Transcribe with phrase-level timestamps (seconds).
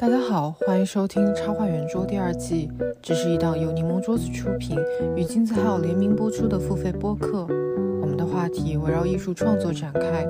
[0.00, 2.70] 大家好，欢迎收听《插画圆桌》第二季。
[3.02, 4.74] 这是一档由柠檬桌子出品
[5.14, 7.46] 与金子号联名播出的付费播客。
[8.00, 10.26] 我们的话题围绕艺术创作展开。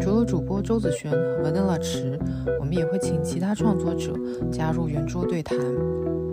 [0.00, 2.18] 除了主播周子璇和 Vanilla 池，
[2.58, 4.12] 我们也会请其他创作者
[4.50, 5.56] 加入圆桌对谈。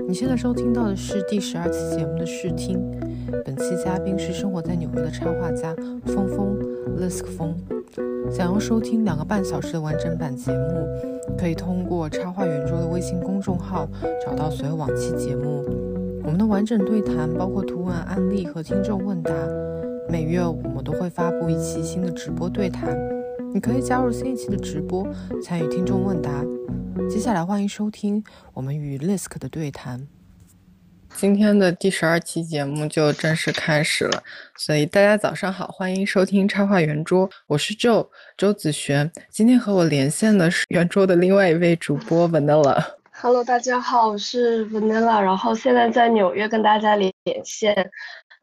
[0.08, 2.82] 你现在收听到的是第十二期节目的试听。
[3.46, 5.76] 本期嘉宾是生活在纽约的插画家
[6.08, 6.58] 峰峰
[7.00, 7.56] Lisk 峰。
[8.32, 10.88] 想要收听两个半小时的完整版节目，
[11.38, 13.88] 可以通过插画圆桌的微信公众号
[14.26, 15.66] 找到所有往期节目。
[16.24, 19.32] 我们的完整对谈包括图文案例和听众问答。
[20.10, 22.98] 每月我们都会发布一期新的直播对谈，
[23.54, 25.08] 你可以加入新一期的直播，
[25.44, 26.44] 参与听众问答。
[27.10, 30.08] 接下来欢迎收听我们与 Lisk 的对谈。
[31.16, 34.24] 今天的第十二期节目就正式开始了，
[34.56, 39.12] 所以大家早上好，欢迎收听插画圆桌，我是周周子璇。
[39.30, 42.82] 今天和我连线的是圆桌的另外一位主播 Vanilla。
[43.12, 47.92] Hello，大家好，我是 Vanilla，然后现在在纽约跟大家连连线。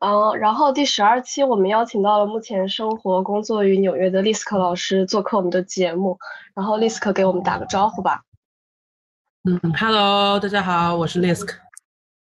[0.01, 6.19] 嗯，然后第十二期我们邀请到了目前生活工作于纽约的 Lisk 老师做客我们的节目，
[6.55, 8.21] 然后 Lisk 给我们打个招呼吧。
[9.45, 11.66] 嗯，Hello，大家好，我是 Lisk。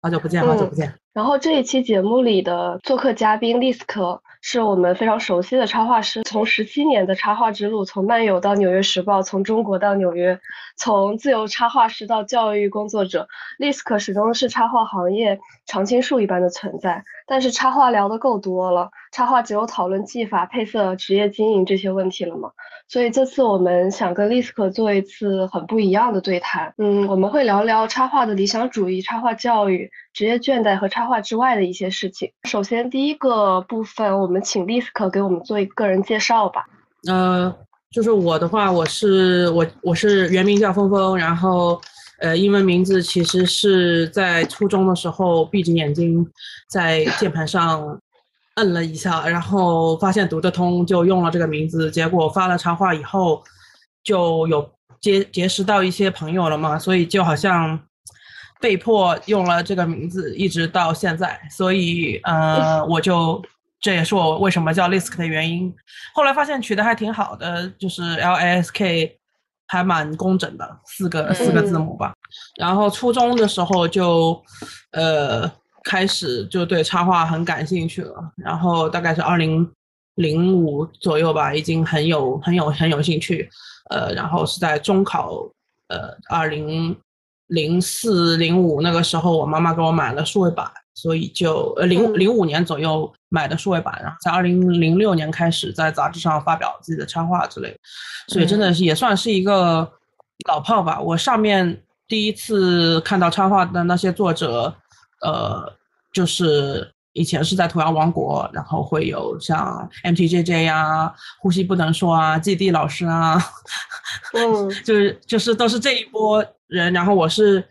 [0.06, 0.94] 好久不见，好久不见。
[1.14, 10.40] 然后这一期节目里的做客嘉宾 Lisk 是我们非常熟悉的插画师，从十七年的插画之路，从漫游到纽约时报，从中国到纽约，
[10.78, 17.04] 从自由插画师到教育工作者，Lisk 始终是插画行业常青树一般的存在。
[17.26, 22.52] 但是插画聊得够多了，插画只有讨论技法、配色、职业经营这些问题了吗？
[22.88, 26.72] 所以这次我们想跟 Lisk 做一次很不一样的对谈。
[26.78, 32.32] 嗯，我们会聊聊插画的理想主义、插画教育、职业倦怠和插画之外的一些事情。
[32.44, 36.66] 首先第一个部分，我们们请 Lisk 给我们做一个个人介绍吧。
[37.08, 37.56] 呃，
[37.90, 41.82] 就是我的话，我是我我是原名叫峰峰，然后
[42.20, 46.28] 呃英文名字其实是在初中的时候闭着眼睛
[46.68, 47.98] 在键盘上。
[48.56, 51.92] 摁了一下，然后发现读得通，就用了这个名字。
[51.92, 53.44] 结果发了插画以后，
[54.02, 54.66] 就有
[55.02, 57.78] 结结识到一些朋友了嘛，所以就好像
[58.62, 61.38] 被迫用了这个名字，一直到现在。
[61.52, 63.44] 所以，呃，我就
[63.86, 65.72] 这也是我为什么叫 Lisk 的原因。
[66.16, 69.16] 后来发现取得还挺好的，就是 L A S K
[69.68, 72.12] 还蛮工整的，四个四个字母吧。
[72.58, 74.44] 然后初中的时候就，
[74.94, 75.52] 呃。
[75.88, 79.72] 开始就对插画很感兴趣了，然后大概是二零
[80.16, 83.48] 零五左右吧，已经很有很有很有兴趣，
[83.92, 85.48] 呃，然后是在中考，
[85.90, 86.98] 呃，二零
[87.48, 97.78] 零四零五那个时候，我妈妈给我买了数位板，所以就呃零零五年左右买的数位板，然后在二零零六年开始在杂志上发表自己的插画之类，
[98.28, 99.92] 所以真的是也算是一个
[100.48, 101.00] 老炮吧。
[101.00, 104.76] 我上面第一次看到插画的那些作者。
[105.22, 105.74] 呃，
[106.14, 113.42] 就是以前是在涂鸦王国，然后会有像 MTJJ 呀、呼吸不能说啊、G D 老师啊，
[114.34, 116.92] 嗯， 就是就是都是这一波人。
[116.94, 117.64] 然后我是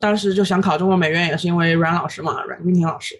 [0.00, 3.14] 当时就想考中国美院，也是因为阮老师嘛，阮玉婷老师，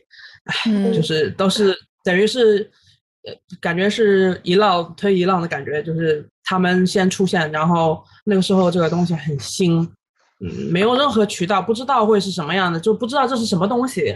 [0.44, 2.70] 唉，就是都是等于是
[3.24, 9.88] 呃，感觉是一浪推一浪的感觉，就是他们先出现，然后那个时候这个东西很新。
[10.40, 14.14] 嗯，没有任何渠道，不知道会是什么样的，就不知道这是什么东西，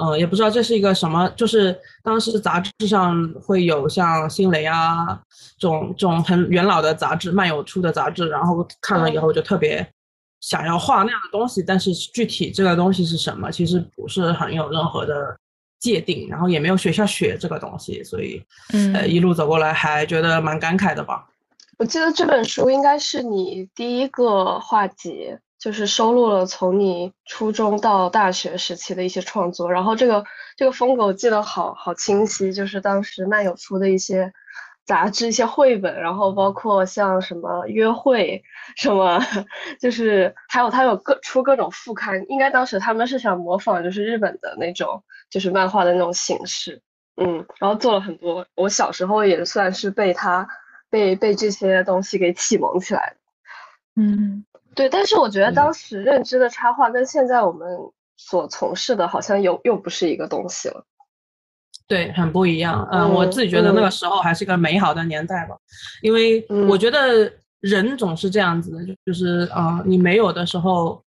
[0.00, 5.20] 嗯，也不知道这是一个什么，就是当时杂志上会有像新蕾啊
[5.58, 9.86] 这种这种很元老的杂志，漫友出的杂志，然后看了以后就特别
[10.40, 15.36] 想要画那样的东西，但是具体这个东西是什么，其实不是很有任何的
[15.78, 18.42] 界定，然后也没有学校学这个东西，所以，
[18.94, 21.26] 呃，一路走过来还觉得蛮感慨的吧。
[21.78, 25.38] 我记得这本书应该是你第一个画集。
[25.58, 30.24] 就是收录了从你初中到大学时期的一些创作，然后这个
[30.56, 34.32] 这个风格我记得好好清晰，就是当时漫友出的一些
[34.88, 38.42] 杂志、一些绘本，然后包括像什么约会
[38.74, 39.20] 什么，
[39.78, 46.80] 就是还有他有各出各种副刊，应该当时他们是想模仿就是日本的那种就是漫画的那种形式，
[47.18, 50.48] 嗯，然后做了很多，我小时候也算是被他
[50.88, 54.46] 被被这些东西给启蒙起来的，嗯。
[54.74, 57.66] 对，但是我觉得当时认知的插画跟现在我们
[58.16, 60.86] 所从事的好像又又不是一个东西了。
[61.88, 62.86] 对，很不一样。
[62.92, 65.56] 嗯，我自己觉得那个时候还是一个美好的年代吧，
[66.02, 71.02] 因为我觉得人总是这样子的，就是啊，你没有的时候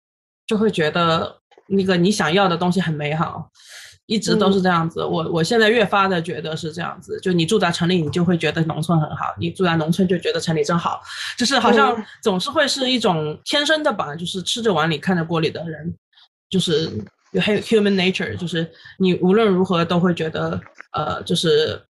[0.46, 1.36] 就会觉得
[1.68, 3.50] 那个你想要的东西很美好，
[4.06, 5.04] 一直都是这样子。
[5.04, 11.02] 我我现在越发的觉得是这样子，就你住在城里，你就会觉得农村很好；你住在农村就觉得城里真好，
[11.38, 15.94] 就是好像总是会是一种天生的吧，就是吃着碗里看着锅里的人，
[16.50, 16.90] 就是
[17.32, 20.60] 有 human nature，就是你无论如何都会觉得，
[20.92, 21.82] 呃，就是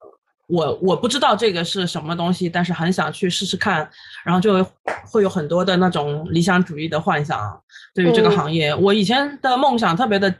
[0.49, 3.88] 我我不知道这个是什么东西，但是很想去试试看，
[4.25, 4.65] 然后就
[5.05, 7.61] 会有很多的那种理想主义的幻想
[7.94, 8.75] 对于这个行业。
[8.75, 10.35] 我以前的梦想特别的。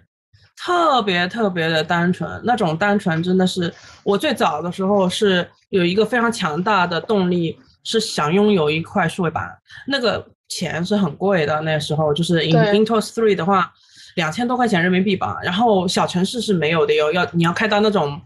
[0.59, 3.71] 特别特别的单纯，那种单纯真的是
[4.03, 9.55] 我最早的时候是有一个非常强大的动力，是想拥有一块数位板。
[9.87, 13.71] 那个钱是很贵的，那时候就是 In Intos Three 的话，
[14.17, 15.39] 两千多块钱人民币吧。
[15.43, 18.21] 然后小城市是没有的哟，要你要开到那种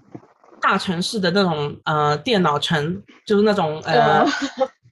[0.61, 4.27] 大城市的那种呃电脑城，就是那种呃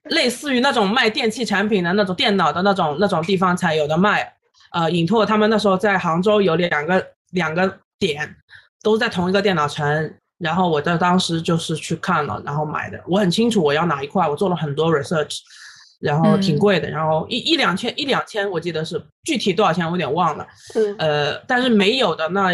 [0.05, 4.33] 类似于那种卖电器产品的那种电脑的那种那种地方才有的卖。
[4.71, 7.05] 呃，影拓他们那时候在杭州有两个。
[7.33, 8.35] 两个点
[8.83, 12.99] 都在同一个电脑城，然后我在当时就是去看了，然后买的。
[13.07, 15.41] 我很清楚我要哪一块，我做了很多 research，
[16.01, 20.47] 然后挺贵的，然后一一两千一两千，我记得是具体多少钱我有点忘了。
[20.75, 20.97] 嗯。
[20.99, 22.53] 呃，但是没有的那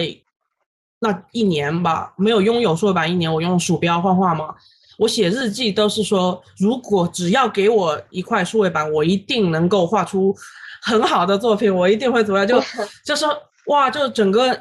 [1.00, 4.54] 那一年吧，没有拥有数位板一年，我用鼠标画画嘛。
[4.98, 10.34] 我写日记都是说，如果只要给我一块数位板，我一定能够画出
[10.82, 12.46] 很好的作品，我一定会怎么样？
[12.46, 12.62] 就
[13.04, 13.26] 就是。
[13.68, 14.54] 哇，就整个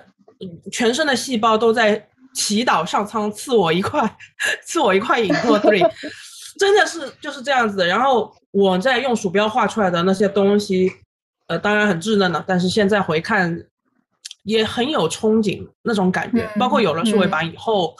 [0.72, 4.18] 全身的细胞都在祈祷上苍赐我一块，
[4.66, 5.86] 赐我一块影拓 three，
[6.64, 7.86] 真的是就是这样子。
[7.86, 10.90] 然后我在用鼠标画出来的那些东西，
[11.48, 13.62] 呃，当然很稚嫩了，但是现在回看
[14.44, 16.50] 也很有憧憬那种感觉。
[16.58, 17.94] 包括有了数位板以后，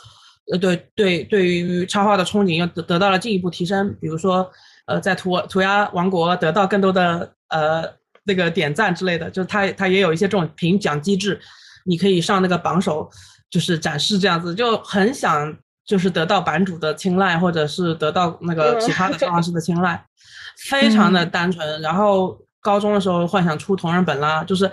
[0.52, 3.94] 呃，对对，对于插画的憧憬又得得到了进一步提升。
[4.00, 4.50] 比如说，
[4.86, 7.94] 呃，在涂涂鸦王国得到更多的呃。
[8.26, 11.38] 那个点赞之类的，就它它也有一些这种评奖机制，
[11.84, 13.12] 你可以上那个榜首，
[13.50, 15.54] 就是展示这样子，就很想
[15.86, 20.04] 就是得到版主的青睐，或者是得到那个其他的插画师的青睐，
[20.70, 21.82] 非常的单纯。
[21.82, 24.70] 然后高中的时候幻想出同人本啦，就是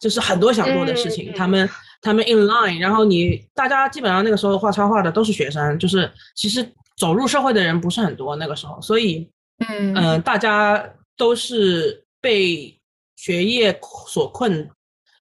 [0.00, 1.68] 就是很多想做的事情，他们
[2.00, 6.66] 他们 in line，然后你大家基本上那个时候画插画的都是学生，就是其实
[6.96, 9.28] 走入社会的人不是很多那个时候，所以
[9.68, 10.84] 嗯嗯，大家
[11.16, 12.02] 都是。
[12.24, 12.74] 被
[13.16, 14.66] 学业所困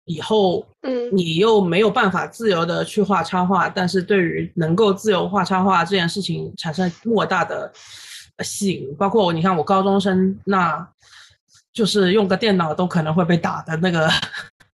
[0.06, 7.72] 以后，嗯，你又没有办法自由的去画插画，但是对于能够自由画插画这件事情产生莫大的
[8.40, 8.96] 吸引。
[8.96, 10.88] 包括我，你看我高中生，那
[11.72, 14.10] 就是用个电脑都可能会被打的那个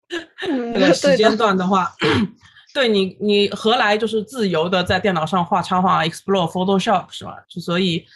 [0.72, 1.92] 那个时间段的话，
[2.72, 7.36] 对你，你何来就是自由的在电脑上画插画，explore Photoshop 是吧？
[7.48, 8.06] 所以。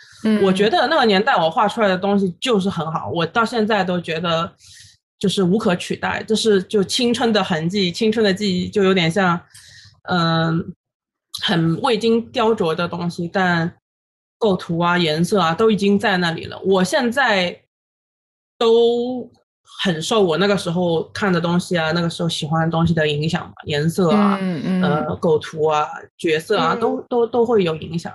[0.42, 4.52] 我觉得那个年代我画出来的东西就是很好，我到现在都觉得
[5.20, 9.38] 就是无可取代，这是就青春的痕迹，青春的记忆就有点像，
[10.08, 10.74] 嗯，
[11.44, 13.72] 很未经雕琢的东西，但
[14.38, 16.58] 构图啊、颜色啊都已经在那里了。
[16.60, 17.60] 我现在
[18.58, 19.30] 都
[19.82, 24.38] 很受我那个时候看的东西啊，那个时候喜欢的东西的影响嘛，颜色啊，
[24.82, 28.12] 呃，构图啊、角色啊，都都都会有影响。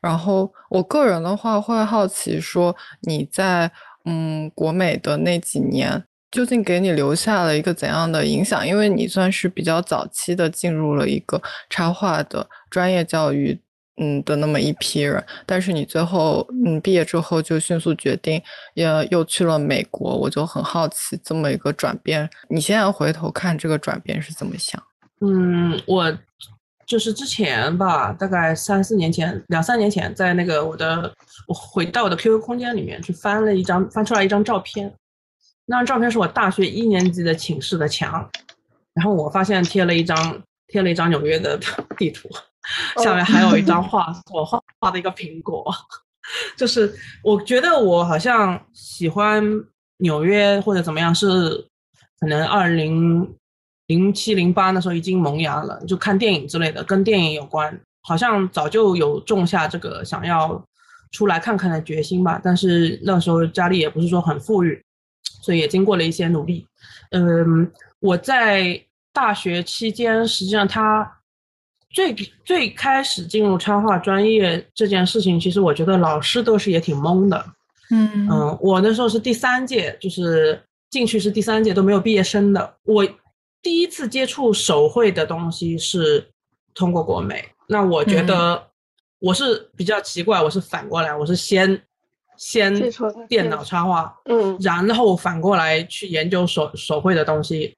[0.00, 3.70] 然后我个人的话会好奇说，你在
[4.04, 8.66] 嗯国美的那几年，究竟给你留下了一个怎样的影响？
[8.66, 11.40] 因为你算是比较早期的进入了一个
[11.70, 13.58] 插画的专业教育，
[14.00, 18.42] 嗯的那么一批人，但是你最后嗯毕业之后就迅速决定，
[18.74, 24.82] 也又去了美国，我就很好奇这么一个转变，你现在回头看这个转变是怎么想？
[25.20, 26.16] 嗯，我。
[26.86, 31.12] 就是之前吧，大概三四年前、两三年前，在那个我的
[31.48, 34.94] 我回到我的 QQ 空间里面去翻了一张，翻出来一张照片。
[35.66, 38.28] 那张照片是我大学一年级的寝室的墙，
[38.94, 41.58] 然后我发现贴了一张贴了一张纽约的
[41.98, 42.28] 地图，
[43.02, 45.64] 下面还有一张画，我画画的一个苹果。
[46.56, 46.92] 就是
[47.22, 49.44] 我觉得我好像喜欢
[49.98, 51.66] 纽约或者怎么样，是
[52.18, 53.34] 可能二零。
[53.88, 60.60] 零七零八那时候已经萌芽了，就看电影之类的，跟电影有关，好像早就有种下这个想要
[61.12, 62.40] 出来看看的决心吧。
[62.42, 64.84] 但是那时候家里也不是说很富裕，
[65.46, 66.66] 所以也经过了一些努力。
[67.12, 71.20] 嗯，我在大学期间，实际上他
[71.90, 72.12] 最
[72.44, 77.46] 最开始进入插画专业这件事情，其实我觉得老师都是也挺懵的。
[77.90, 80.60] 嗯嗯，我那时候是第三届，就是
[80.90, 83.06] 进去是第三届都没有毕业生的，我。
[83.62, 86.24] 第一次接触手绘的东西是
[86.72, 88.64] 通过国美，那我觉得
[89.18, 91.82] 我是比较奇怪，我是反过来，我是先
[92.36, 92.74] 先
[93.28, 97.76] 电脑插画，嗯，然后反过来去研究手手绘的东西，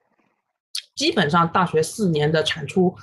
[0.95, 2.93] 基本上大学四年的产出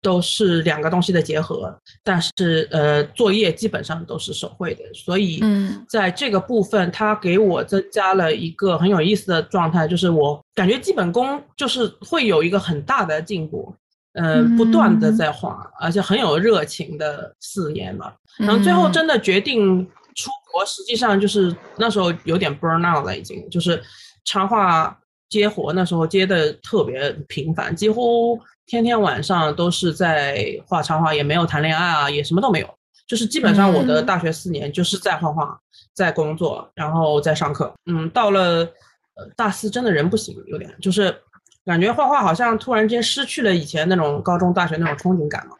[0.00, 13.74] 都是两个东西的结合，但是呃，作业基本上都是手绘的，所以嗯在这个部分，它给我增加了一个很有意思的状态，就是我感觉基本功就是会有一个很大的进步，
[14.12, 18.14] 呃，不断的嗯在画，而且很有热情的四年了。
[18.38, 18.92] 然后最后嗯。
[18.92, 19.84] 真的决定
[20.18, 23.80] 出国，实际上就是那时候有点 burn out 了，已经就是
[24.24, 24.98] 插画
[25.28, 32.68] 接活，那时候接的特别频繁，几乎天天晚上都是在画插画，也没有谈恋爱啊，也什么都没有，
[33.06, 35.56] 就是基本上我的嗯大学四年就是在画画，
[35.94, 37.72] 在工作，然后在上课。
[37.86, 38.68] 嗯，到了
[39.14, 41.16] 呃大四真的人不行，有点就是
[41.64, 45.54] 感觉画画好像突然间失去了以前那种高中、大学那种憧憬感嘛。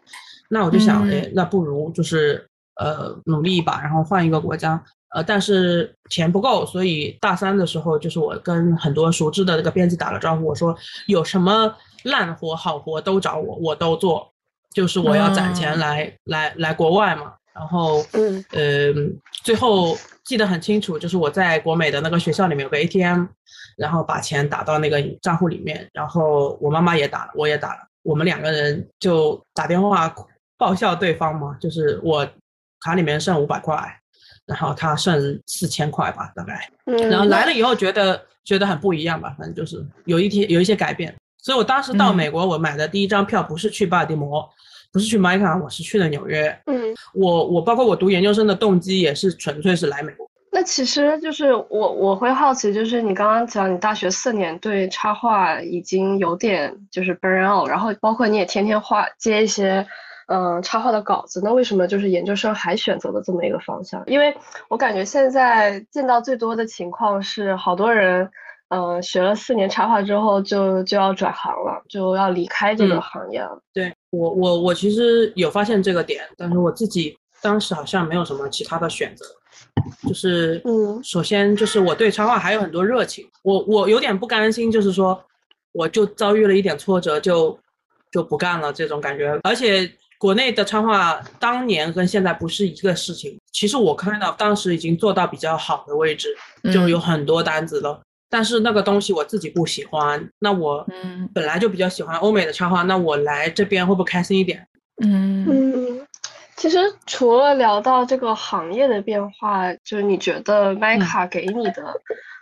[0.51, 2.48] 那我就想，嗯哎，那不如就是
[2.79, 4.83] 呃努力一把，然后换一个国家。
[5.11, 14.31] 呃，但是钱不够，所以大三的时候，就是我跟很多熟知的那个编辑打了招呼，我说有什么烂活好活都找我，我都做，
[14.75, 17.33] 就是我要攒钱嗯来、来来国外嘛。
[17.55, 18.93] 然后，嗯呃，
[19.43, 23.25] 最后记得很清楚，就是我在国美的那个学校里面有个 ATM，
[23.79, 30.15] 然后把钱打到那个账户里面，然后我妈妈也打了，我也打了，我们两个人就打电话
[30.59, 32.29] 报效对方嘛，就是我
[32.81, 33.77] 卡里面剩五百块，
[34.47, 36.69] 然后他剩四千块吧，大概。
[36.87, 41.15] 嗯，然后来了以后觉得觉得很不一样吧，反正就是有一天有一些改变。
[41.41, 44.49] 所以我当时到嗯美国，我买的第一张票不是去巴尔的摩，
[44.93, 46.49] 不是去麦卡，我是去了纽约。
[46.67, 50.29] 嗯，我我包括我读研究生的动机也是纯粹是来美国。
[50.51, 59.87] 那其实就是我我会好奇，就是你刚刚讲你大学四年对插画已经有点就是 burn out，然后包括你也天天画接一些
[60.29, 64.03] 嗯插画的稿子，那为什么就是研究生还选择了这么一个方向？
[64.07, 64.35] 因为
[64.69, 68.31] 我感觉现在见到最多的情况是，好多人
[68.69, 73.59] 嗯学了四年插画之后就就要转行了，就要离开这个嗯行业了。
[73.73, 79.25] 对我我我其实有发现这个点，但是我自己当时好像没有什么其他的选择，
[80.07, 85.19] 就是嗯首先就是我对插画还有很多热情，我我有点不甘心，就是说
[85.73, 87.59] 我就遭遇了一点挫折就
[88.13, 96.29] 就不干了这种感觉，而且国内的插画当年跟现在不是一个事情，其实我看到当时已经做到比较好的位置，
[96.73, 98.01] 就有很多单子了。
[98.31, 101.29] 但是那个东西我自己不喜欢，那我嗯。
[101.33, 104.67] 本来就比较喜欢欧美的插画，那我来这边会不会开心一点？
[105.03, 105.47] 嗯。
[105.49, 106.07] 嗯，
[106.57, 112.01] 其实除了聊到这个行业的变化，就是你觉得麦卡给你的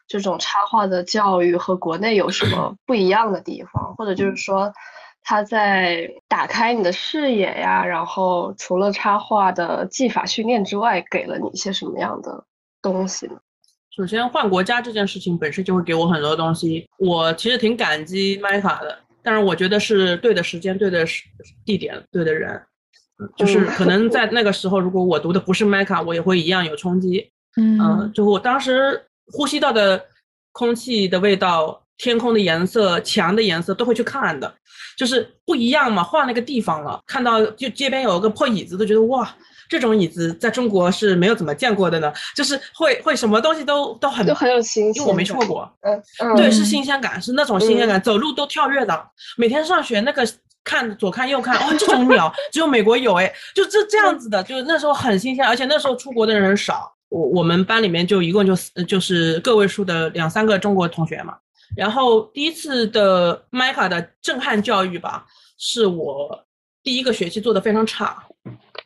[0.08, 4.72] 这种插画的教育和国内有什么不一样的地方，或者就是说
[5.28, 12.44] 它在打开你的视野呀，然后除了插画的技法训练之外，给了你一些什么样的
[12.80, 13.32] 东西呢？
[13.90, 21.24] 首先换国家这件事情本身就会给我很多东西，我其实挺感激麦卡的，但是我觉得是对的时间、对的时
[21.64, 22.62] 地点、对的人，
[23.18, 27.32] 嗯就是嗯可能在那个时候，如果我读的不是麦卡，我也会一样有冲击。
[27.56, 30.06] 嗯，嗯就我当时呼吸到的
[30.52, 34.52] 空气的味道、天空的颜色、墙的颜色都会去看的，
[34.96, 39.34] 就是不一样嘛，换了个地方了，看到就街边有个破椅子，都觉得哇，
[39.68, 46.64] 这种椅子在中国是没有怎么见过的呢，就是会会什么东西都都很都很有新鲜因为我没去过，嗯嗯，对，是。
[46.66, 49.08] 新鲜感，是那种新鲜感，走路都跳跃的。
[49.36, 50.28] 每天上学那个
[50.64, 61.34] 看左看右看，哦，这种鸟只有美国有哎，就这这样子的，就是那时候很新鲜，而且那时候出国的人少，我我们班里面就一共就四就是个位数的两三个中国同学嘛。
[61.74, 65.26] 然后第一次的麦卡的震撼教育吧，
[65.58, 66.46] 是我
[66.82, 68.26] 第一个学期做的非常差，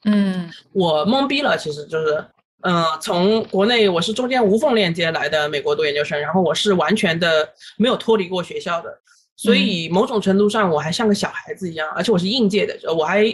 [0.04, 0.50] 嗯。
[0.72, 2.24] 我懵逼了，其实就是，
[2.62, 8.98] 呃，从国内我是中间无缝链接来的美国读研究生，然后我是完全的没有脱离过学校的，
[9.36, 13.24] 所以某种程度上我还像个小孩子一样，而且我是应届的，我还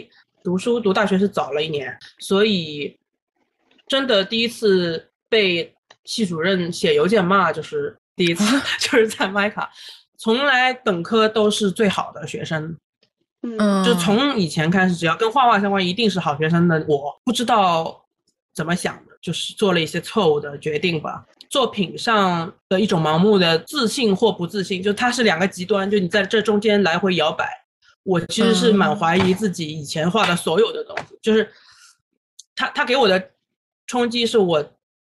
[0.43, 2.97] 读书读大学是早了一年，所以
[3.87, 5.73] 真的第一次被
[6.03, 8.43] 系主任写邮件骂，就是第一次，
[8.81, 9.71] 就是在麦卡，
[10.17, 12.75] 从来本科都是最好的学生，
[13.43, 16.83] 嗯嗯，就从以前开始，只要跟画画相关，一定是好学生的。
[16.89, 18.03] 我不知道
[18.53, 21.23] 怎么想的，就是做了一些错误的决定吧。
[21.49, 27.47] 作品上的一种盲目的自信或不自信，就它是两个极端，就你在这中间来回摇摆。
[28.03, 31.49] 我其实是蛮嗯怀疑自己以前画的所有的东西，就是
[32.55, 33.31] 他他给我的
[33.85, 34.65] 冲击是我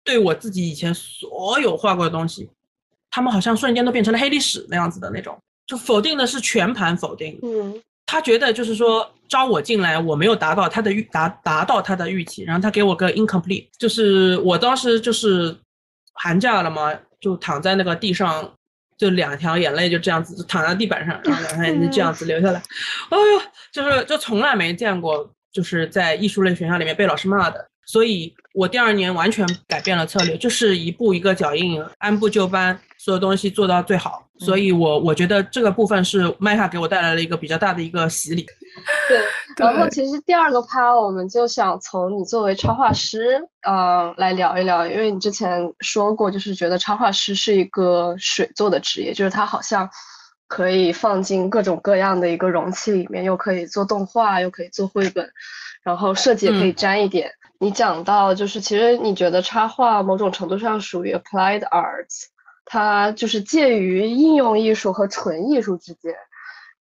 [0.03, 2.49] 对我自己以前所有画过的东西，
[3.13, 7.39] 他们好像瞬间都变成了黑历史那样子的那种，就否定的是全盘否定。
[7.43, 15.55] 嗯他觉得就是说招我进来，我没有达到他的预达达到他的预期，然后他给我个 incomplete，就是我当时就是
[16.13, 16.91] 寒假了嘛，
[17.21, 18.51] 就躺在那个地上，
[18.97, 22.61] 就两条眼泪就这样子躺在地板上，然后两条眼泪这样子流下来。
[23.09, 23.41] 哎呦，
[23.71, 27.67] 就是就从来没见过，就是在艺术类学校里面被老师骂的。
[27.85, 34.27] 所以我第二年完全改变了策略，就是一步一个脚印，按部就班，所有东西做到最好。
[34.39, 38.45] 所以我我觉得这个部分是麦卡给我带来了一个比较大的一个洗礼。
[39.07, 39.19] 对，
[39.57, 49.87] 然后其实第二个趴我们就想从你作为插画师，嗯，来聊一聊，因为你之前说过，就是觉得插画师是一个水做的职业，就是他好像
[50.47, 55.29] 可以放进各种各样的一个容器里面，又可以做动画，又可以做绘本，
[55.83, 57.31] 然后设计也可以沾一点。
[57.63, 62.25] 你讲到就是，其实你觉得插画某种程度上属于 applied arts，
[62.65, 66.13] 它就是介于应用艺术和纯艺术之间，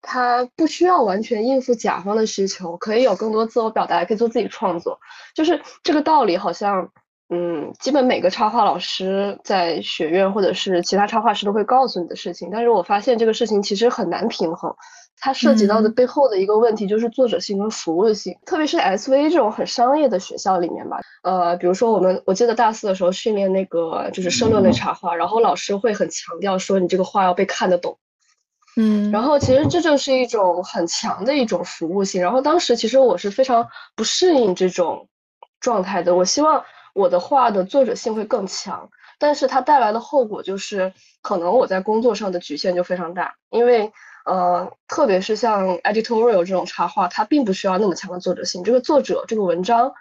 [0.01, 5.00] 它不需要完全应付甲方的需求，可以有更多自我表达，可以做自己创作。
[5.36, 6.89] 就是这个道理，好像
[7.30, 12.50] 嗯，基本每个插画老师在学院或者是其他插画师都会告诉你的事情。
[12.51, 14.75] 但是我发现这个事情其实很难平衡。
[15.25, 21.00] 它涉及到的背后的一个问题就是作者性跟服务性，特别是 SV 这种很商业的学校里面吧。
[21.22, 27.98] 呃，比如说我们，我记得大四的时候训练那个就是社论类插画，然后老师会很强调说你这个画要被看得懂。
[28.75, 32.22] 嗯，然后其实这就是一种很强的一种服务性。
[32.22, 33.65] 然后当时其实我是非常
[33.96, 35.08] 不适应这种
[35.62, 36.13] 状态的。
[36.13, 36.62] 我希望
[36.94, 43.89] 我的画的作者性会更强，但是它带来的后果就是可能我在工作上的局限就非常大，因为。
[44.25, 48.63] 呃，特别是像 editorial 这种插画，它并不需要那么强的作者性。
[48.63, 49.94] 这个作者，这个文章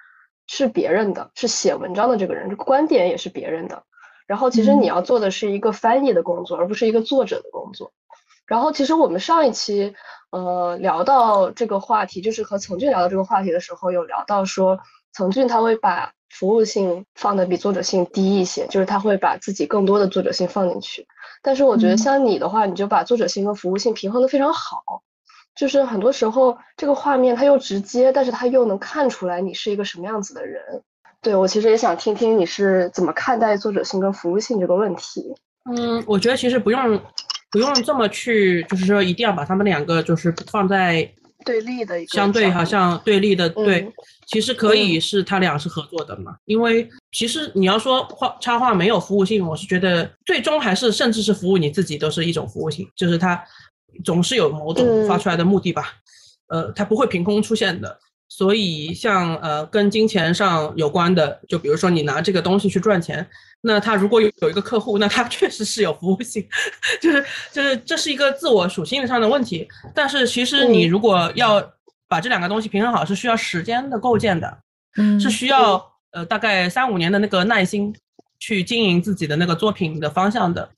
[0.46, 3.82] 是别人的，是写文章的这个人，这个观点也是别人的。
[4.26, 7.92] 然后，其实你要做的是一个翻译的工作，而不是一个作者的工作。
[8.46, 9.94] 然后，其实我们上一期
[10.30, 14.78] 呃聊到这个话题，就是和曾俊聊到这个话题的时候，有聊到说，
[15.12, 21.06] 曾俊他会把服务性放的比作者性低一些，就是他会把自己更多的作者性放进去。
[21.42, 25.02] 但是我觉得像你的话，你就把作者性和服务性平衡的非常好，
[25.54, 30.82] 就是很多时候这个画面它又直接，但是它又能看出来你是一个什么样子的人。
[31.20, 35.34] 对我其实也想听听你是怎么看待作者性跟服务性这个问题。
[35.70, 37.00] 嗯，我觉得其实不用
[37.50, 41.08] 不用这么去，就是说一定要把他们两个就是放在
[41.42, 43.92] 对立的相对好像对立的对。
[44.28, 53.38] 其实可以是他俩是合作的嘛，因为其实你要说画插画没有服务性，我是觉得最终还是甚至是服务你自己都是一种服务性，就是它
[54.02, 55.92] 总是有某种发出来的目的吧，
[56.48, 57.98] 呃，它不会凭空出现的。
[58.38, 63.26] 所以像呃跟金钱上有关的，就比如说你拿这个东西去赚钱，
[63.60, 66.46] 那他如果有有一个客户，那他 确实是有服务性，
[67.00, 69.68] 就是就是这是一个自我属性上的问题。
[69.94, 71.62] 但是其实你如果要。
[72.12, 74.58] 把这两个东西平衡好是需要时间的构建的，
[74.98, 77.90] 嗯，是需要呃大概三五年的那个耐心
[78.38, 80.68] 去经营自己的那个作品的方向的，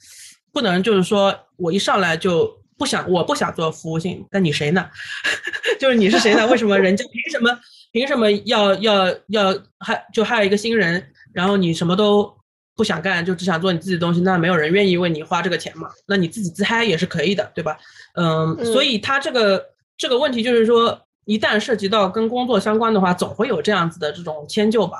[0.52, 4.88] 不能就是说我一上来就不想我不想做服务性，那你谁呢？
[5.78, 6.46] 就是你是谁呢？
[6.48, 7.58] 为什么人家 凭什么
[7.92, 12.34] 凭什么要要要还就还有一个新人，然后你什么都
[12.76, 15.88] 不想干，就只想做你自己的东西，那没有人愿意为你花这个钱嘛？
[16.06, 17.76] 那你自己自嗨也是可以的，对吧？
[18.14, 19.64] 嗯，所以他这个
[19.96, 21.00] 这个问题就是说。
[21.26, 24.98] 一旦涉及到跟工作相关的话，总会有这样子的这种迁就吧，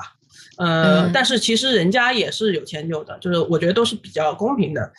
[0.57, 4.91] 呃，但是其实人家也是有迁就的，就是我觉得都是比较公平的。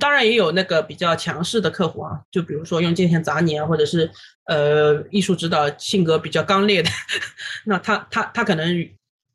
[0.00, 4.10] 当然也有那个比较强势的客户啊，就比如说用金钱砸你啊，或者是
[4.46, 6.90] 呃艺术指导性格比较刚烈的，
[7.66, 8.88] 那他他他可能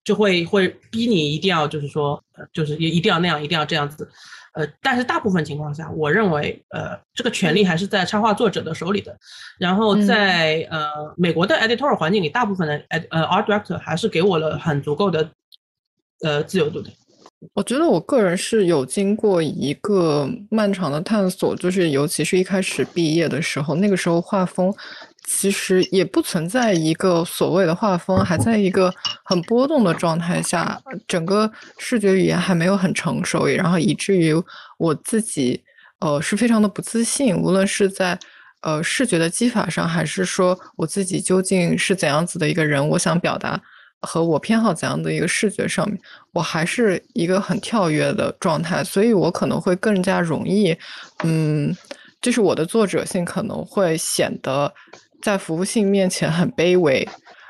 [0.03, 4.09] 就会会逼你一定要就是说，就是也一定要那样，一定要这样子。
[4.53, 9.15] 呃，但是大部分情况下，我认为，呃，这个权利还是在插画作者的手里的。
[9.59, 15.29] 然后在呃美国的 editor 环境里，大部分的 ed 呃 art director 还是给我了很足够的
[16.21, 16.89] 呃自由度的。
[17.53, 24.73] 我觉得我个人是有经过一个漫长的探索，就是尤其是一开始毕业的时候，那个时候画风。
[25.29, 28.89] 其实也不存在一个所谓的画风，还在一个
[29.25, 34.33] 很波动的状态下，整个视觉语言还没有很成熟，然后以至于
[34.77, 35.61] 我自己，
[35.99, 38.17] 呃，是非常的不自信，无论是在
[38.61, 43.61] 呃视觉的技法上，还是说我自己究竟是怎样子的一个人，我想表达
[44.01, 45.99] 和我偏好怎样的一个视觉上面，
[46.33, 50.75] 我还是一个很跳跃的状态，所以我可能会更加容易，
[51.23, 51.75] 嗯，
[52.21, 54.73] 就是我的作者性可能会显得。
[55.19, 57.05] 在服务性面前很卑微，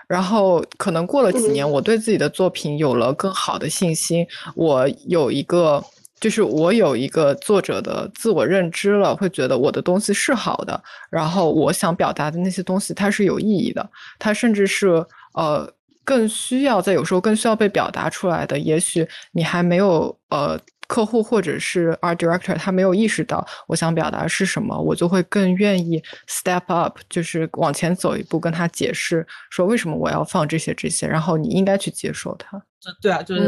[0.07, 5.83] 然后可能过了几年，我对自己的作品有了更好的信心，我有一个，
[6.17, 15.69] 就是我有一个作者的自我认知了，会觉得我的东西是好的，然后我想表达的那些东西它是有意义的，它甚至是呃
[16.07, 32.57] 更需要在有时候更需要被表达出来的，也许你还没有呃客户或者是 art director 他没有意识到我想表达是什么，我就会更愿意 step up，就是往前走一步，跟他解释说为什么我要放这些这些，然后你应该去接受它。
[32.79, 33.43] 这对啊，就是，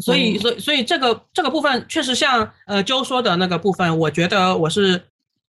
[0.00, 4.98] 所以所以所以这个这个部分确实像呃周说的那个部分，我觉得我是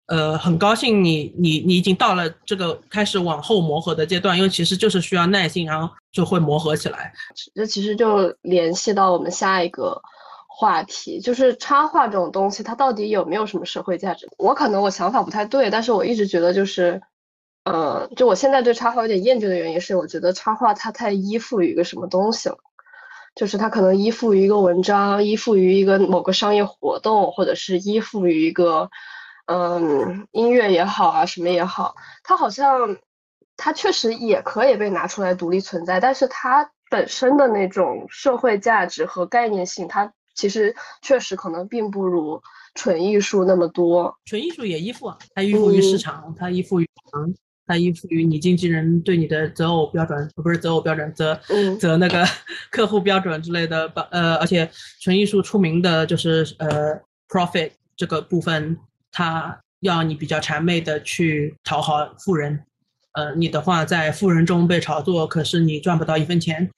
[0.07, 7.13] 呃很高兴你你你已经到了这个开始往后磨合的阶段，因为其实就是需要耐心，然后就会磨合起来。
[7.55, 10.01] 这其实就联系到我们下一个。
[10.55, 14.29] 话题就是插画这种东西，它到底有没有什么社会价值？
[14.37, 17.01] 我可能我想法不太对，但是我一直觉得就是，
[17.65, 22.57] 呃，就我现在对插画有点厌倦的原因是，我觉得插画它太依附于一个什么东西了，
[23.33, 28.91] 就是它可能依附于一个文章，依附于一个某个商业活动，或者是依附于一个，
[29.45, 32.97] 嗯，音乐也好啊，什么也好，它好像
[33.57, 40.11] 它确实也可以被拿出来独立存在，但是它本身的那种社会价值和概念性，它。
[40.35, 42.41] 其实确实可能并不如
[42.73, 44.17] 纯艺术那么多。
[44.25, 47.35] 纯艺术也依附啊，它依附于市场，它依附于嗯，
[47.67, 51.39] 它依附于你经纪人对你的择偶标准，不是择偶标准，择
[51.79, 52.25] 择那个
[52.71, 54.07] 客户标准之类的吧。
[54.09, 54.67] 呃，而且
[54.99, 58.75] 纯艺术出名的就是呃，profit 这个部分，
[59.13, 62.65] 他要你比较谄媚的去讨好富人。
[63.13, 66.69] 呃，你的话在富人中被炒作，可是你赚不到一分钱。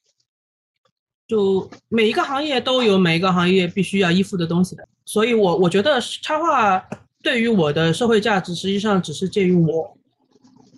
[1.27, 6.87] 就每一个行业都有每一个行业必须要依附的东西的，所以我我觉得插画
[7.23, 9.97] 对于我的社会价值，实际上只是介于我，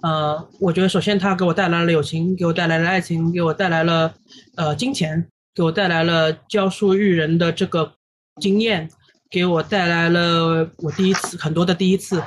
[0.04, 4.14] 呃，我觉得首先它给我带来了友情，给我带来了爱情，给我带来了
[4.56, 7.96] 呃金钱，给我带来了教书育人的这个
[8.40, 8.90] 经验，
[9.30, 12.20] 给我带来了我第一次很多的第一次，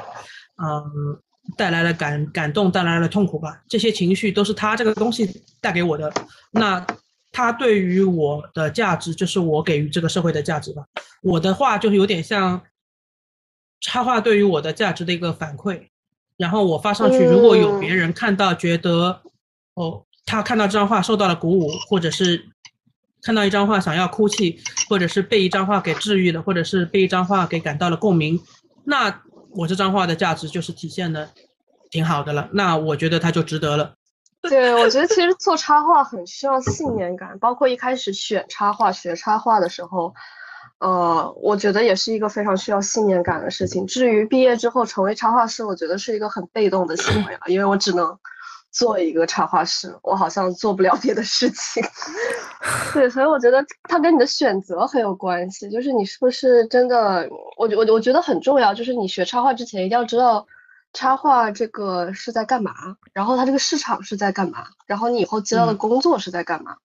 [0.62, 1.18] 嗯，
[1.56, 6.12] 带来了感感动，带来了痛苦吧，这些情绪都是他这个东西带给我的，
[6.50, 6.86] 那。
[7.32, 10.82] 他对于我的价值，就是我给予这个社会的价值吧。
[11.22, 12.60] 我的话就是有点像
[13.80, 15.80] 插画对于我的价值的一个反馈，
[16.36, 19.22] 然后我发上去，如果有别人看到觉得，
[19.74, 22.44] 哦，他看到这张画受到了鼓舞，或者是
[23.22, 28.40] 看到一张画想要哭泣，或者是被一张画给治愈了，或者是被一张画给感到了共鸣，
[28.84, 31.28] 那我这张画的价值就是体现的
[31.90, 32.48] 挺好的了。
[32.52, 33.94] 那我觉得它就值得了。
[34.42, 40.14] 对，我觉得其实做插画很需要信念感，包括一开始选插画、学插画的时候，
[40.78, 43.86] 呃，我觉得也是一个非常需要信念感的事情。
[43.86, 48.18] 至于毕业之后成为插画师，我觉得是一个很被动的行为了，因为我只能
[48.70, 51.82] 做一个插画师，我好像做不了别的事情。
[52.94, 60.46] 对，所以我觉得它跟你的选择很有关系，就是你是不是真的，我我我觉得很重要，就是你学插画之前一定要知道。
[60.92, 62.74] 插画这个是在干嘛？
[63.12, 64.66] 然后它这个市场是在干嘛？
[64.86, 66.78] 然后你以后接到的工作是在干嘛？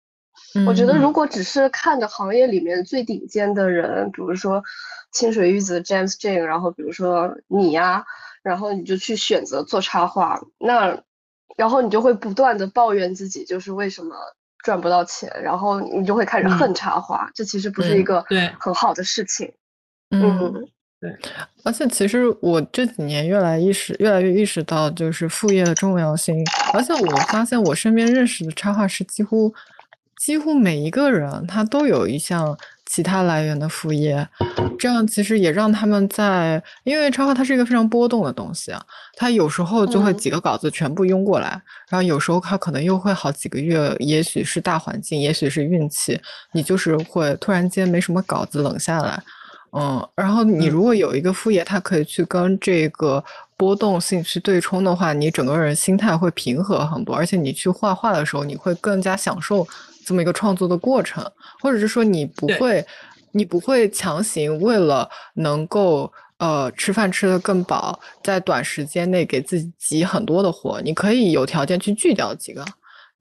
[0.67, 4.63] 我觉得如果只是看着行业里面最顶尖的人，比如说
[5.11, 8.05] 清水玉子 James Jane，然后比如说你呀，
[8.43, 11.01] 然后你就去选择做插画，那
[11.55, 14.15] 然后你就会不断的抱怨自己，就是为什么
[14.63, 19.51] 赚不到钱，然后你就会开始恨插画，这其实不是一个对很好的事情。
[20.11, 20.67] 嗯。
[21.01, 21.13] 对，
[21.65, 26.33] 而且其实我这几年越来意识，越来越意识到就是副业的重要性。
[26.73, 29.53] 而且我发现我身边认识的插画师，几乎
[30.17, 34.27] 几乎每一个人他都有一项其他来源的副业，
[34.77, 38.81] 这样其实也让他们在，因为插画它是一个非常波动的东西啊，
[39.15, 41.49] 它有时候就会几个稿子全部拥过来，
[41.89, 46.19] 然后有时候它可能又会好几个月，也许是大环境，也许是运气，
[46.53, 49.21] 你就是会突然间没什么稿子冷下来。
[49.77, 53.21] 嗯，然后你如果有一个副业，它可以去跟这个
[53.57, 59.67] 波动性去对冲的话，你整个人心态会平和很多，而且你去画画的时候，你会更加享受
[60.05, 61.25] 这么一个创作的过程，
[61.61, 62.85] 或者是说你不会，
[63.31, 72.63] 你不会强行为了能够呃吃饭吃得更饱，在短时间内给自己挤很多的活，你可以有条件去拒掉几个，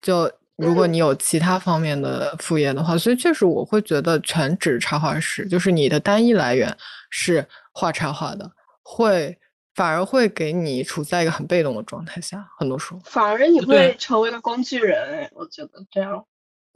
[0.00, 0.30] 就。
[0.56, 6.72] 如果你有其他方面的副业的话，所以确实我会觉得全职插画师就是你的单一来源
[7.10, 8.48] 是画插画的，
[8.84, 9.36] 会
[9.74, 12.46] 反而会给你处在一个很被动的状态下。
[12.56, 15.28] 很多时候，反而你会成为一个工具人。
[15.34, 16.24] 我觉得这样，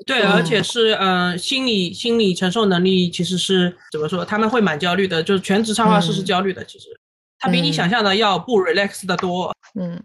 [0.06, 4.24] 对，而且是嗯，心理心理承受能力其实是怎么说？
[4.24, 6.64] 他们会蛮焦虑的，就是全职插画师是焦虑的。
[6.64, 6.86] 其实
[7.38, 9.54] 他比你想象的要不 relax 的多。
[9.78, 10.00] 嗯，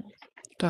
[0.57, 0.69] 对。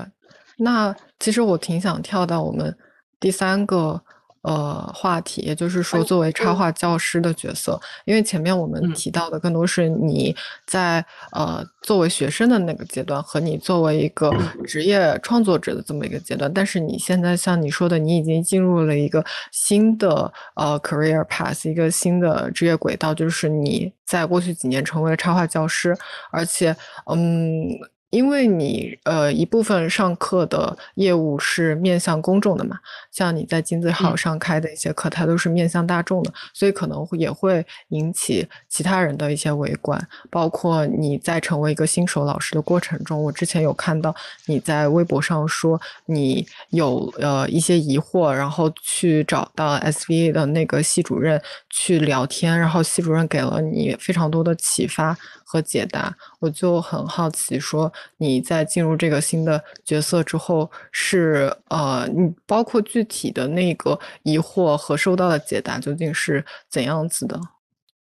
[0.57, 2.77] 那其实我挺想跳到我们。
[3.19, 4.03] 第三个
[4.43, 14.31] 呃话题，也就是说，作为插画教师的角色，因为前面我们提到的更多是你在呃作为学生的那个阶段和你作为一个
[14.65, 25.97] 职业创作者的这么一个阶段，但是你现在像你说的，你已经进入了一个新的呃 career path，一个新的职业轨道，就是你在过去几年成为了插画教师，
[26.31, 26.75] 而且
[27.05, 27.67] 嗯。
[28.13, 32.77] 因为你呃一部分上课的业务是面向公众的嘛，
[33.11, 39.99] 像你在金字号上开的一些课，它都是面向大众的，所以可能也会引起其他人的一些围观。
[40.29, 55.17] 包括你在成为一个新手老师的过程中，我之前有看到你在微博上说你有呃一些疑惑，然后去找到 SVA 的那个系主任去聊天，然后系主任给了你非常多的启发。
[55.53, 67.39] 和解答，我就很好奇，说你在进入这个新的角色之后，是呃，你包括具体的那个疑惑和收到的解答究竟是怎样子的？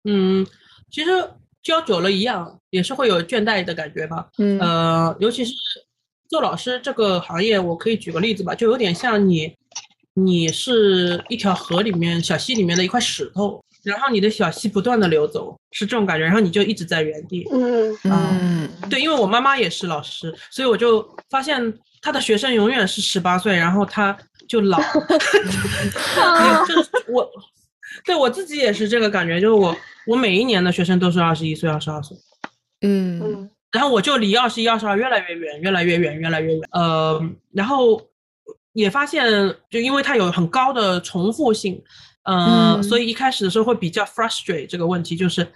[0.03, 0.45] 嗯，
[0.91, 1.09] 其实
[1.63, 4.27] 教久了一样，也是会有倦怠的感觉吧。
[4.39, 5.53] 嗯，呃，尤其是
[6.27, 9.55] 做老师这个行业，我可以举个例子吧，就有点像你，
[10.15, 13.63] 你是一条河里面小溪里面的一块石头。
[13.87, 17.47] 然后你的小溪不断的流走，是这种感觉，然后你就一直在原地。
[17.51, 24.77] 嗯嗯，对，因为我妈妈也是老师，所以我就发现她的学生永远是十八岁，然后她就老。
[26.67, 27.29] 就是我，
[28.03, 29.73] 对我自己也是这个感觉，就是我
[30.05, 32.17] 我每一年的学生都是二十一岁、二十二岁。
[32.81, 36.61] 嗯，然后我就离二十一、二十二越来越远，越来越远，越来越远。
[36.71, 37.21] 呃，
[37.53, 38.01] 然后
[38.73, 39.25] 也发现，
[39.69, 41.81] 就因为它有很高的重复性。
[42.27, 45.47] 嗯，所以一开始的时候会比较 frustrate 这个问题，就是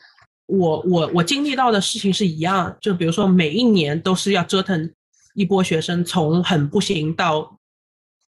[0.45, 4.89] 我我我经历到的事情是一样，就比如说每一年都是要折腾
[5.35, 7.59] 一波学生，从很不行到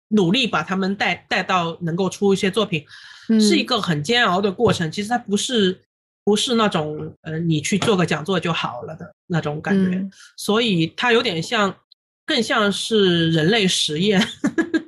[0.09, 2.85] 努力把他们带带到能够出一些作品，
[3.39, 4.91] 是一个很煎熬的过程。
[4.91, 5.79] 其实它不是
[6.25, 11.73] 不是那种呃你去做个讲座就好了的那种感觉，所以它有点像。
[12.25, 14.25] 更像是人类实验，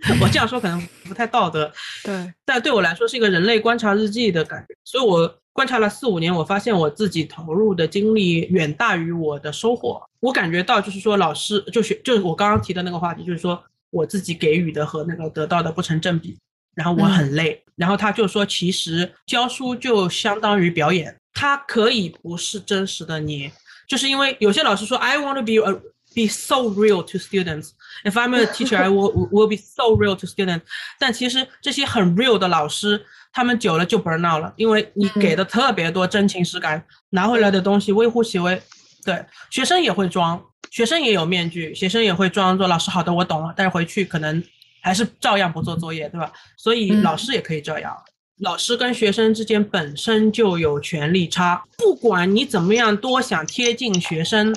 [0.21, 1.71] 我这样说可能不太道德，
[2.03, 4.75] 对，但对我来说是一个人类观察日记的感觉。
[4.83, 10.01] 所以我观察了四五年，我发现我自己投入的精力远大于我的收获。
[10.19, 16.37] 我感觉到就是说，老师就学就是我刚刚提的那个话题，就是说我自己给予的和那个得到的不成正比，
[16.75, 17.63] 然后我很累。
[17.75, 23.51] 然后他就说，其实教书就相当于表演，它可以不是真实的你，
[23.87, 25.81] 就是因为有些老师说，I want to be a。
[26.15, 27.71] Be so real to students.
[28.03, 30.61] If I'm a teacher, I will will be so real to students.
[30.97, 38.59] 但其实这些很 real 的老师，他们久了就 burn out 了，因为你给的特别多真情实感，拿回来的东西微乎其微。
[39.03, 44.43] 对，学生也会装，学生也有面具，学生也会装作老师好的，我懂了，但是回去可能
[44.81, 46.31] 还是照样不做作业，对吧？
[46.57, 47.95] 所以老师也可以这样。
[48.39, 54.53] 老师跟学生之间本身就有权利差，不管你怎么样多想贴近学生，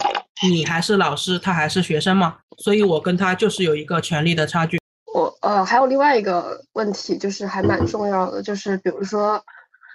[0.50, 4.78] 你还是老师，他还是学生嘛，所以我跟他就是有一个权力的差距。
[5.12, 9.42] 我呃还有另外一个问题，就是还蛮重要的，就是比如说，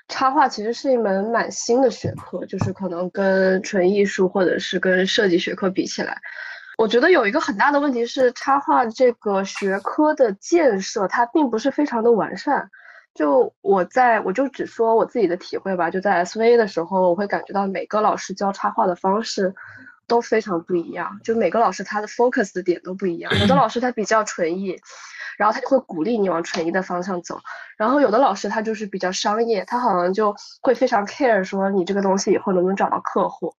[0.09, 6.17] 插画其实是一门蛮新的学科，就是可能跟纯艺术或者是跟设计学科比起来，
[6.77, 12.69] 我觉得有一个很大的问题是，插画这个学科的建设它并不是非常的完善。
[13.15, 19.53] 就我在我就只说我自己的体会吧，就在 SVA 的时候，我会感觉到每个老师教插画的方式
[20.13, 23.35] 都非常不一样，就每个老师他的 focus 的点都不一样。
[23.39, 24.79] 有的老师他比较纯艺，
[25.39, 27.39] 然后他就会鼓励你往纯艺的方向走，
[27.77, 33.51] 然后有的老师他就是比较商业，他好像就会非常 care 说你这个东西以后能不能找到客户。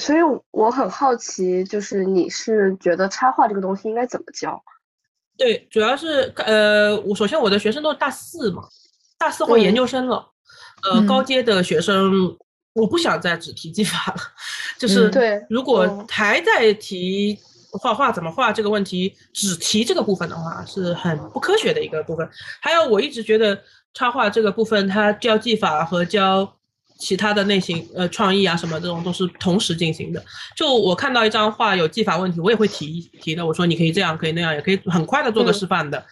[0.00, 0.20] 所以
[0.52, 4.64] 我很好奇，就是你是觉得插画这个东西应该怎么教？
[5.36, 8.62] 对，主要是呃，我首先我的学生都是大四嘛，
[9.18, 10.30] 大四或研究生了，
[10.90, 12.38] 呃，高阶的学生，
[12.74, 14.20] 我不想再只提技法了，
[14.78, 17.38] 就是对，如果还在提
[17.72, 22.28] 画画怎么画这个问题，只提这个部分的话，是很不科学的一个部分。
[22.60, 23.58] 还有，我一直觉得
[23.94, 26.56] 插画这个部分，它教技法和教。
[26.96, 30.24] 其他的类型，呃，创意啊什么这种都是同时进行的。
[30.56, 33.44] 就我看到一张画有技法问题，我也会提提的。
[33.44, 36.02] 我说你可以这样，可以那样，也可以很快的做个示范的。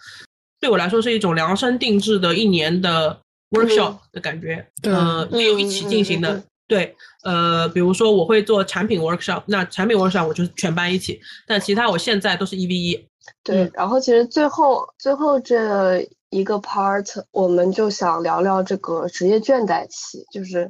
[0.59, 3.17] 对我来说是一种量身定制的一年的
[3.51, 6.43] workshop 的感觉，呃，没有一起进行的。
[6.67, 13.09] 对，呃，比如说我会做产品 workshop，那产品 workshop 我就是全班一起，但其他我现在都是一 v 一。
[13.43, 16.07] 对，然后其实最后最后这。
[16.33, 20.67] 一个 part，我们就想聊聊这个职业倦怠期，就是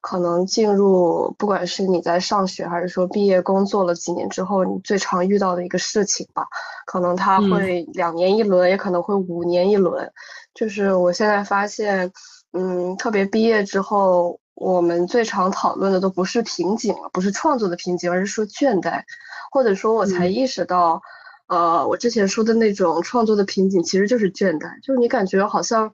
[0.00, 6.44] 可能进入，不管是你在上学还是说毕业工作了几年之后，你最常遇到的一个事情吧。
[6.84, 10.12] 可能它会两年一轮，也可能会五年一轮。
[10.52, 12.10] 就是我现在发现，
[12.52, 19.02] 嗯，特别毕业之后，我们最常讨论的都不是瓶颈了，不是创作的瓶颈，而是说倦怠，
[19.50, 21.02] 或者说我才意识到。
[21.46, 25.92] 呃，我之前说的那种创作的瓶颈，其实就是倦怠，就是你感觉好像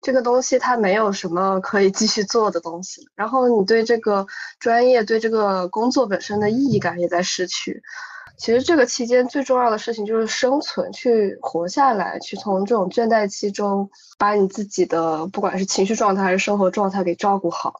[0.00, 4.26] 这个东西它没有什么可以继续做的东西，然后你对这个
[4.58, 7.82] 专业、对这个工作本身的意义感也在失去。
[8.36, 17.74] 其实这个期间最重要的事情就是生存，去活下来，去从这种倦怠期中把你自己的不管是情绪状态还是生活状态给照顾好，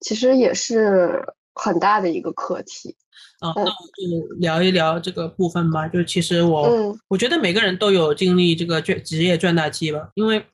[0.00, 1.20] 其实也是
[1.52, 2.94] 很大的一个课题。
[3.40, 5.88] 啊，那我就聊一聊这个部分吧。
[5.88, 10.10] 就其实我，我觉得每个人都有经历这个倦职业倦怠期吧。
[10.14, 10.46] 因为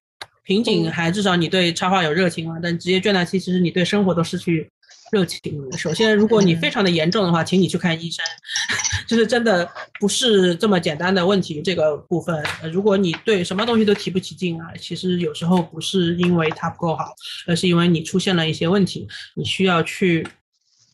[0.50, 4.68] 瓶颈还至少你对插画有热情啊，但职业倦怠期其实你对生活都失去
[5.12, 5.40] 热情。
[5.78, 8.24] 首先，如果你非常的严重的话，请你去看医生，
[9.06, 11.62] 就是真的不是这么简单的问题。
[11.62, 17.14] 这个部分，如果你对什么东西都提不起劲啊，其实有时候不是因为它不够好，
[17.46, 20.26] 而是因为你出现了一些问题，你需要去。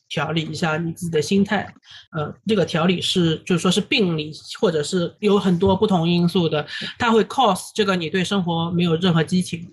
[0.09, 1.66] 调理一下你自己的心态，
[2.12, 6.66] 呃，这个调理是就是说是病理，或者是有很多不同因素的，
[6.99, 9.73] 它会 cause 这个你对生活没有任何激情，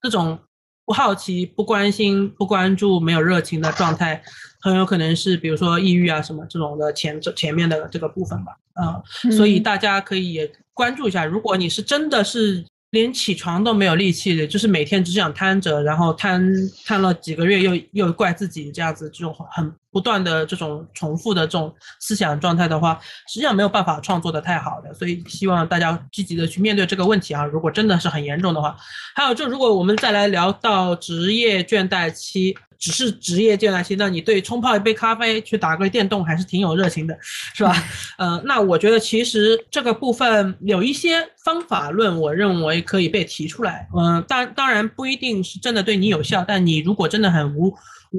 [0.00, 0.38] 这种
[0.84, 4.22] 不好奇、不关心、不关注、没有热情的状态，
[4.60, 9.02] 很有可能是比如说抑郁啊什么这种的前这前面的这个部分吧，啊，
[9.36, 12.64] 所以大家可以也关注一下，如果你是真的是。
[12.92, 16.42] 连起床都没有力气的，就是每天只想瘫着，然后瘫
[16.84, 24.92] 瘫了几个月，又又怪自己这样子，这种很不断的这种重复的这种思想状态的话，实际上没有办法创作的太好的。
[24.94, 27.44] 所以希望大家积极的去面对这个问题啊！
[27.44, 28.76] 如果真的是很严重的话，
[29.14, 32.56] 还有就如果我们再来聊到职业倦怠期。
[32.82, 37.16] 只是职业倦怠期，那你对冲泡一杯咖啡、去打个电动还是挺有热情的，
[37.54, 37.72] 是吧？
[38.18, 43.86] 呃，那我觉得其实这个部分有一些方法论，我认为可以被提出来。
[43.96, 47.76] 嗯，当当然不一定是真的对你有效，但你如果真的很无无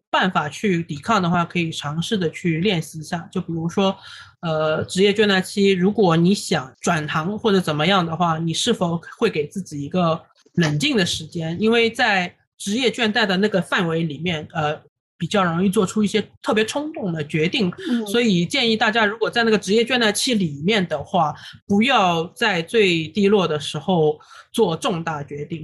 [0.10, 3.28] 办法去抵抗的话，可以尝试的去练习一下。
[3.32, 3.96] 就比如说，
[4.42, 10.22] 呃，职业倦怠期，如果你想转行或者怎么样的话，你是否会给自己一个
[10.54, 11.56] 冷静的时间？
[11.60, 14.82] 因为在职业倦怠的那个范围里面，呃，
[15.18, 17.72] 比较容易做出一些特别冲动的决定，
[18.08, 21.34] 所以建议大家，如果在那个职业倦怠期里面的话，
[21.66, 24.20] 不要在最低落的时候
[24.52, 25.64] 做重大决定，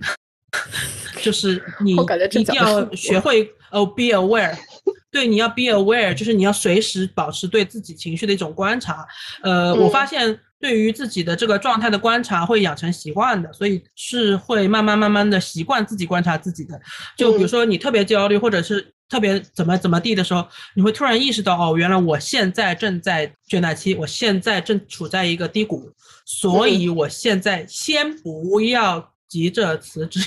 [1.21, 4.55] 就是你一定要学会哦，be aware，
[5.11, 9.05] 对，你要 be aware，就是你要随时保持对自己情绪的一种观察。
[9.41, 10.39] 呃，我发现。
[10.61, 16.77] 对于自己的这个状态的观察会养成习惯的，所以是会慢慢慢慢的习惯自己观察自己的。
[17.15, 25.89] 就比如说你特别焦虑或者是特别怎么怎么地的时候，你会突然意识到哦，原来我现在正在倦怠期，我现在正处在一个低谷，
[26.25, 30.19] 所以我现在先不要急着辞职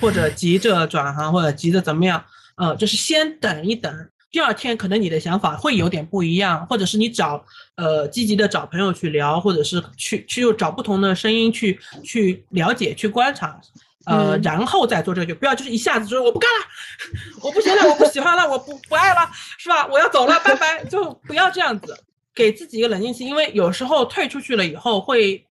[0.00, 2.22] 或者急着转行或者急着怎么样，
[2.56, 4.08] 呃，就是先等一等。
[4.30, 7.42] 第二天可能你的想法会有点不一样，或者是你找
[7.76, 13.58] 呃积极的找朋友去聊，或者是去去又找不同的声音去去了解、去观察，
[14.04, 16.66] 呃，然后再做这个，不要就是一下子说我不干了，
[17.42, 19.86] 我不行了，我不喜欢了，我不不爱了，是吧？
[19.86, 21.98] 我要走了，拜拜，就不要这样子，
[22.34, 25.47] 给自己一个冷静期，因为有时候退出去了以后会。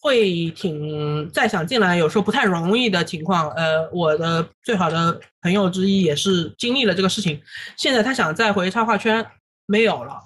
[0.00, 3.50] 会挺再想进来，有时候不太容易的情况。
[3.50, 7.40] 呃，我的最好的朋友之一也是经历了这个事情，
[7.76, 9.26] 现在他想再回插画圈，
[9.66, 10.20] 没有了。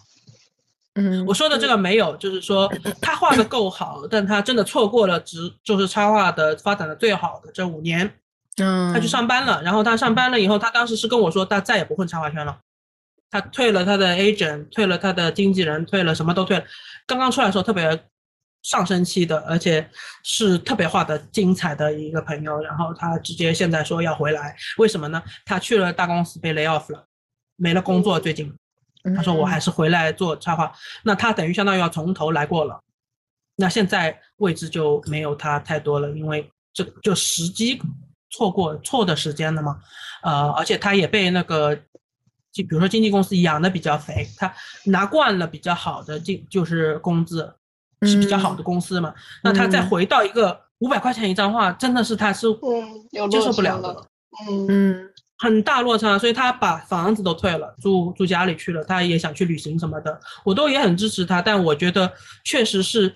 [0.94, 8.12] 嗯，我说的这个没有，就是说 他画的够好，但他真的错过了，只就是插画的发展的最好的这五年。
[8.58, 12.58] 嗯，他去上班了，然后他上班了以后，他当时是跟我说，他再也不混插画圈了，
[13.30, 16.64] 他退了他的 agent，退了他的经纪人，退了什么都退了。
[17.06, 18.04] 刚刚出来的时候特别。
[18.62, 19.88] 上升期的，而且
[20.22, 25.20] 是特别画的精彩的一个朋友，然后他直接现在说要回来，为什么呢？
[25.44, 27.05] 他去了大公司被 lay off 了，
[27.57, 28.55] 没了工作，最近，
[29.16, 30.72] 他说我还是回来做插画，
[31.03, 32.81] 那他等于相当于要从头来过了，
[33.57, 37.83] 那现在位置就没有他太多了，因为这就时机
[38.31, 39.81] 错过错的时间了嘛，
[40.22, 41.75] 呃，而且他也被那个，
[42.53, 47.53] 就比如说经纪公司养的比较肥，他拿惯了比较好的就就是工资。
[48.06, 49.12] 是比较好的公司嘛？
[49.42, 52.46] 那他再回到一个五百块钱一张画，真的是他是
[53.30, 54.06] 接受不了的，
[54.48, 58.82] 嗯嗯，很大落差，所以他把房子都退了，住住家里去了。
[58.84, 61.40] 他也想去旅行什么的，我都也很支持他。
[61.42, 62.12] 但我觉得
[62.44, 63.14] 确实是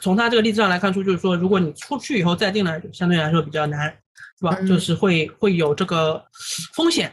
[0.00, 3.94] 从他这个例子上来看出，就是说，如果你出去以后再进来，相对来说比较难。
[4.36, 4.52] 是吧？
[4.66, 6.20] 就是会会有这个
[6.74, 7.12] 风险，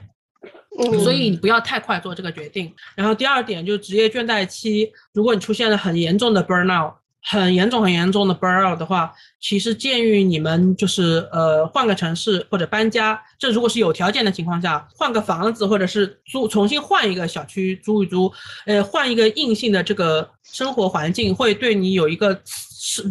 [1.04, 2.74] 所以你不要太快做这个决定。
[2.96, 6.96] 然后第二点就是职业倦怠期，如果你出现了很严重的 burnout。
[7.24, 13.22] 很严重、很严重的 burnout 的话，其实建议你们就是呃换个城市或者搬家。
[13.38, 18.32] 这如果是有条件的情况下，换个房子或者是租重新换一个小区租一租，
[18.66, 22.36] 呃换一个硬性的这个生活环境，会对你有一个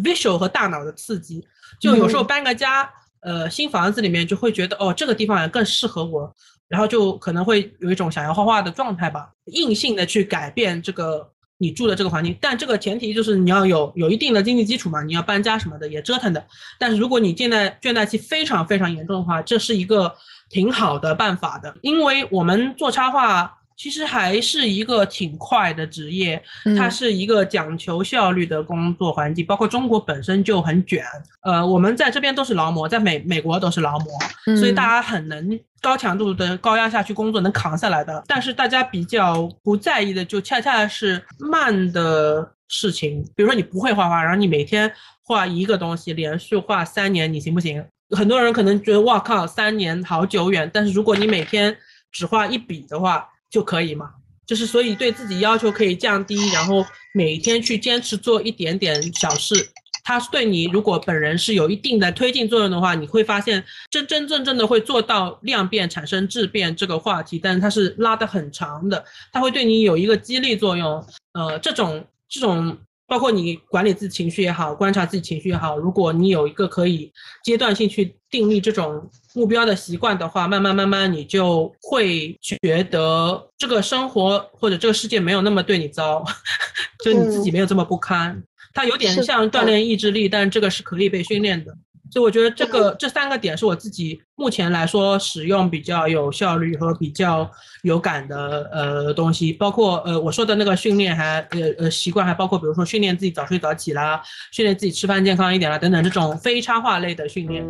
[0.03, 1.41] visual 和大脑的刺激。
[1.79, 2.89] 就有时候搬个家，
[3.21, 6.35] 呃新房子里面就会觉得哦这个地方也更适合我，
[6.67, 11.30] 然后就可能会有一种想要画画的状态吧，硬性的去改变这个。
[11.61, 16.43] 你住的这个环境，但这个前提就是你要有有一定的经济基础嘛，你要搬家什么的也折腾的。
[16.79, 20.15] 但是如果你现在倦怠期非常非常严重的话，这是一个
[20.49, 23.59] 挺好的办法的，因为我们做插画。
[23.81, 26.39] 其实还是一个挺快的职业，
[26.77, 31.03] 它是一个讲求效率的工作环境，包括中国本身就很卷。
[31.41, 38.23] 呃，我们在这边都是劳模，在美美国都是劳模，所以大家很能高强度的高压下去工作，能扛下来的。
[38.27, 43.23] 但是大家比较不在意的，就恰恰是慢的事情。
[43.35, 47.83] 比如说你不会画画，然后你每天画一个东西，连续画三年，你行不行？
[48.15, 50.69] 很多人可能觉得哇靠，三年好久远。
[50.71, 51.75] 但是如果你每天
[52.11, 54.09] 只画一笔的话，就可以嘛，
[54.47, 56.83] 就是所以对自己要求可以降低，然后
[57.13, 59.69] 每天去坚持做一点点小事。
[60.03, 71.05] 它对你如果本人是有一定的推进作用的话，你会发现真真正正的会做到量变产生质变这个话题，但是它是拉得很长的，它会对你有一个激励作用。
[71.33, 72.77] 呃，这种这种。
[73.11, 77.11] 包括你管理自己情绪也好，观察自己情绪也好，如果你有一个可以
[77.43, 86.23] 阶段性去定立这种目标的习惯的话，慢慢慢慢你就会觉得这个生活或者这个世界没有那么对你糟，
[87.03, 88.41] 就你自己没有这么不堪。
[88.73, 91.75] 它有点像锻炼意志力，但这个是可以被训练的。
[92.11, 97.49] 所以我觉得这个这三个点是我自己目前来说使用比较有效率和比较
[97.83, 107.65] 有感的呃东西，包括呃我说的那个训练还呃呃习惯还包括比如说训练自己早睡早起啦，训练自己吃饭健康一点啦等等这种非插画类的训练。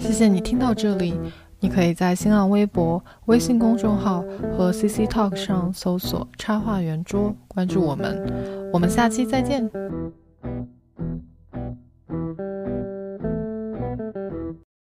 [0.00, 1.14] 谢谢你听到这里，
[1.60, 4.24] 你可以在新浪微博、微信公众号
[4.58, 9.70] 和 CC Talk 上搜索“插画圆桌”，关注我们，我们下期再见。